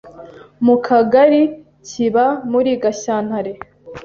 Mu 0.65 0.75
Kagari 0.85 1.41
kiba 1.87 2.25
muri 2.51 2.71
Gashyantare 2.81 3.51